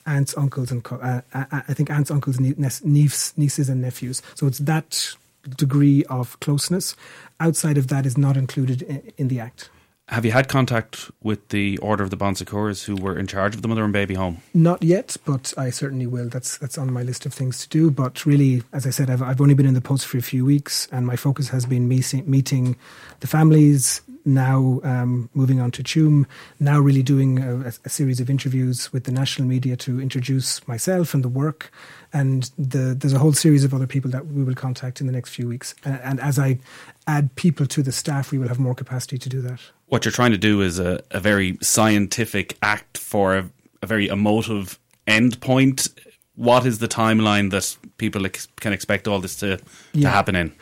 aunts, 0.06 0.36
uncles, 0.36 0.70
and 0.70 0.84
co- 0.84 0.96
uh, 0.96 1.22
I, 1.32 1.62
I 1.68 1.72
think 1.72 1.90
aunts, 1.90 2.10
uncles, 2.10 2.38
nieces, 2.38 3.32
nieces, 3.38 3.70
and 3.70 3.80
nephews. 3.80 4.20
So 4.34 4.46
it's 4.46 4.58
that 4.58 5.14
degree 5.56 6.04
of 6.04 6.38
closeness. 6.40 6.96
Outside 7.40 7.78
of 7.78 7.88
that 7.88 8.06
is 8.06 8.16
not 8.16 8.36
included 8.36 8.82
in, 8.82 9.12
in 9.16 9.28
the 9.28 9.40
Act. 9.40 9.70
Have 10.08 10.26
you 10.26 10.32
had 10.32 10.48
contact 10.48 11.10
with 11.22 11.48
the 11.48 11.78
Order 11.78 12.04
of 12.04 12.10
the 12.10 12.16
Bon 12.16 12.34
Secours 12.34 12.84
who 12.84 12.94
were 12.94 13.18
in 13.18 13.26
charge 13.26 13.54
of 13.54 13.62
the 13.62 13.68
mother 13.68 13.84
and 13.84 13.92
baby 13.92 14.14
home? 14.14 14.42
Not 14.52 14.82
yet, 14.82 15.16
but 15.24 15.54
I 15.56 15.70
certainly 15.70 16.06
will. 16.06 16.28
That's 16.28 16.58
that's 16.58 16.76
on 16.76 16.92
my 16.92 17.02
list 17.02 17.24
of 17.24 17.32
things 17.32 17.62
to 17.62 17.68
do. 17.70 17.90
But 17.90 18.26
really, 18.26 18.62
as 18.74 18.86
I 18.86 18.90
said, 18.90 19.08
I've, 19.08 19.22
I've 19.22 19.40
only 19.40 19.54
been 19.54 19.64
in 19.64 19.72
the 19.72 19.80
post 19.80 20.06
for 20.06 20.18
a 20.18 20.22
few 20.22 20.44
weeks, 20.44 20.88
and 20.92 21.06
my 21.06 21.16
focus 21.16 21.48
has 21.48 21.64
been 21.64 21.88
meeting 21.88 22.76
the 23.20 23.26
families, 23.26 24.02
now 24.24 24.80
um, 24.84 25.28
moving 25.34 25.60
on 25.60 25.70
to 25.72 25.82
Tuam, 25.82 26.26
now 26.58 26.80
really 26.80 27.02
doing 27.02 27.38
a, 27.38 27.72
a, 27.84 27.88
series 27.88 28.20
of 28.20 28.30
interviews 28.30 28.92
with 28.92 29.04
the 29.04 29.12
national 29.12 29.46
media 29.46 29.76
to 29.76 30.00
introduce 30.00 30.66
myself 30.66 31.14
and 31.14 31.22
the 31.22 31.28
work. 31.28 31.70
And 32.12 32.50
the, 32.56 32.94
there's 32.94 33.12
a 33.12 33.18
whole 33.18 33.32
series 33.32 33.64
of 33.64 33.74
other 33.74 33.86
people 33.86 34.10
that 34.12 34.26
we 34.26 34.42
will 34.42 34.54
contact 34.54 35.00
in 35.00 35.06
the 35.06 35.12
next 35.12 35.30
few 35.30 35.48
weeks. 35.48 35.74
And, 35.84 36.00
and 36.02 36.20
as 36.20 36.38
I 36.38 36.58
add 37.06 37.34
people 37.34 37.66
to 37.66 37.82
the 37.82 37.92
staff, 37.92 38.30
we 38.30 38.38
will 38.38 38.48
have 38.48 38.58
more 38.58 38.74
capacity 38.74 39.18
to 39.18 39.28
do 39.28 39.40
that. 39.42 39.60
What 39.86 40.04
you're 40.04 40.12
trying 40.12 40.32
to 40.32 40.38
do 40.38 40.60
is 40.62 40.78
a, 40.78 41.02
a 41.10 41.20
very 41.20 41.58
scientific 41.60 42.56
act 42.62 42.98
for 42.98 43.36
a, 43.36 43.50
a 43.82 43.86
very 43.86 44.08
emotive 44.08 44.78
end 45.06 45.40
point. 45.40 45.88
What 46.36 46.66
is 46.66 46.78
the 46.78 46.88
timeline 46.88 47.50
that 47.50 47.76
people 47.98 48.24
ex- 48.26 48.48
can 48.60 48.72
expect 48.72 49.06
all 49.06 49.20
this 49.20 49.36
to, 49.36 49.60
yeah. 49.92 50.08
to 50.08 50.08
happen 50.08 50.34
in? 50.34 50.54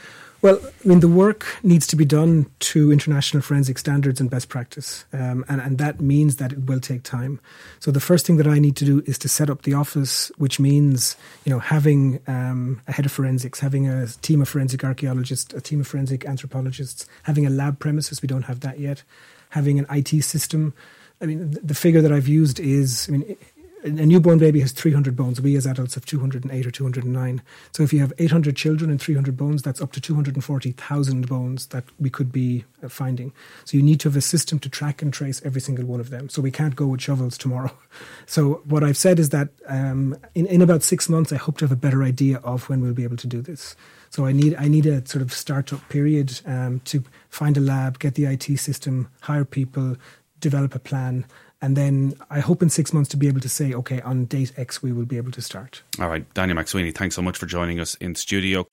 Well, 0.43 0.59
I 0.61 0.89
mean, 0.89 0.99
the 0.99 1.07
work 1.07 1.47
needs 1.63 1.87
to 1.87 1.95
be 1.95 2.05
done 2.05 2.47
to 2.61 2.91
international 2.91 3.45
forensic 3.45 3.79
standards 3.79 4.21
and 4.21 4.29
best 4.29 4.49
practice, 4.49 5.05
um, 5.13 5.45
and 5.49 5.61
and 5.61 5.79
that 5.79 6.01
means 6.01 6.37
that 6.37 6.51
it 6.51 6.67
will 6.67 6.81
take 6.81 7.05
time. 7.05 7.39
So 7.79 7.93
the 7.93 8.01
first 8.01 8.27
thing 8.27 8.39
that 8.39 8.49
I 8.49 8.59
need 8.59 8.75
to 8.79 8.85
do 8.85 9.05
is 9.07 9.19
to 9.19 9.29
set 9.29 9.49
up 9.49 9.63
the 9.63 9.75
office, 9.75 10.33
which 10.39 10.59
means 10.59 11.15
you 11.45 11.51
know 11.51 11.61
having 11.61 12.19
um, 12.27 12.81
a 12.89 12.93
head 12.93 13.07
of 13.07 13.13
forensics, 13.13 13.61
having 13.61 13.89
a 13.89 14.09
team 14.09 14.43
of 14.43 14.49
forensic 14.49 14.83
archaeologists, 14.83 15.55
a 15.55 15.61
team 15.61 15.81
of 15.81 15.87
forensic 15.87 16.27
anthropologists, 16.27 17.07
having 17.23 17.47
a 17.47 17.51
lab 17.51 17.79
premises. 17.79 18.21
We 18.21 18.27
don't 18.27 18.47
have 18.47 18.61
that 18.61 18.81
yet. 18.81 19.05
Having 19.51 19.79
an 19.79 19.87
IT 19.91 20.25
system. 20.25 20.75
I 21.21 21.27
mean, 21.27 21.57
the 21.63 21.75
figure 21.75 22.03
that 22.03 22.11
I've 22.11 22.27
used 22.27 22.59
is, 22.59 23.07
I 23.09 23.13
mean, 23.13 23.37
a 23.85 24.07
newborn 24.07 24.39
baby 24.39 24.61
has 24.61 24.73
300 24.73 25.17
bones. 25.17 25.41
We 25.41 25.57
as 25.57 25.67
adults 25.67 25.95
have 25.95 26.07
208 26.07 26.67
or 26.67 26.71
209. 26.71 27.43
So 27.73 27.83
if 27.83 27.93
you 27.93 28.01
have 28.01 28.13
800 28.19 28.57
children 28.57 28.91
and 28.91 29.01
300 29.01 29.37
bones, 29.37 29.63
that's 29.63 29.81
up 29.81 29.93
to 29.93 30.01
240,000 30.01 31.29
bones 31.29 31.67
that 31.69 31.85
we 31.99 32.09
could 32.09 32.31
be 32.31 32.65
uh, 32.83 32.89
finding. 32.89 33.33
So 33.65 33.77
you 33.77 33.83
need 33.83 33.99
to 34.01 34.09
have 34.09 34.17
a 34.17 34.21
system 34.21 34.59
to 34.61 34.69
track 34.69 35.03
and 35.03 35.13
trace 35.13 35.43
every 35.45 35.61
single 35.61 35.85
one 35.85 36.01
of 36.01 36.11
them. 36.11 36.29
So 36.29 36.41
we 36.41 36.53
can't 36.53 36.77
go 36.77 36.87
with 36.87 37.01
shovels 37.01 37.37
tomorrow. 37.37 37.73
So 38.25 38.63
what 38.65 38.83
I've 38.83 38.97
said 38.97 39.19
is 39.19 39.29
that 39.31 39.49
um, 39.67 40.17
in, 40.35 40.47
in 40.47 40.63
about 40.63 40.83
six 40.83 41.09
months, 41.09 41.33
I 41.33 41.37
hope 41.37 41.59
to 41.59 41.65
have 41.67 41.73
a 41.73 41.77
better 41.77 42.03
idea 42.03 42.39
of 42.39 42.69
when 42.69 42.81
we'll 42.81 42.95
be 42.95 43.05
able 43.05 43.19
to 43.19 43.27
do 43.27 43.43
this. 43.43 43.77
So 44.09 44.25
I 44.25 44.33
need 44.33 44.55
I 44.59 44.69
need 44.69 44.87
a 44.87 45.07
sort 45.07 45.21
of 45.21 45.33
startup 45.33 45.87
period 45.89 46.41
um, 46.47 46.81
to 46.87 47.05
find 47.29 47.57
a 47.59 47.61
lab, 47.61 47.99
get 47.99 48.15
the 48.15 48.25
IT 48.25 48.59
system, 48.59 49.09
hire 49.21 49.45
people, 49.45 49.97
develop 50.41 50.75
a 50.75 50.79
plan, 50.79 51.27
and 51.63 51.77
then 51.77 52.15
I 52.29 52.41
hope 52.41 52.61
in 52.61 52.69
six 52.69 52.93
months 52.93 53.09
to 53.11 53.17
be 53.17 53.29
able 53.29 53.41
to 53.41 53.49
say, 53.49 53.73
okay, 53.73 54.01
on 54.03 54.27
date 54.27 54.53
X, 54.57 54.83
we 54.83 54.93
will 54.93 55.07
be 55.07 55.17
able 55.17 55.31
to 55.33 55.41
start. 55.41 55.83
All 56.01 56.09
right. 56.09 56.27
Daniel 56.35 56.59
McSweeney, 56.59 56.95
thanks 56.95 57.15
so 57.15 57.23
much 57.23 57.39
for 57.39 57.47
joining 57.47 57.81
us 57.81 57.95
in 57.95 58.17
studio. 58.17 58.67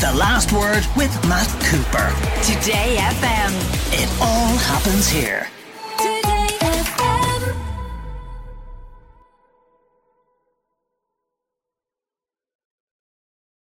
The 0.00 0.12
last 0.16 0.52
word 0.52 0.84
with 0.96 1.12
Matt 1.28 1.48
Cooper. 1.64 2.08
Today 2.42 2.96
FM. 2.98 3.52
It 3.92 4.08
all 4.20 4.56
happens 4.56 5.08
here. 5.08 5.46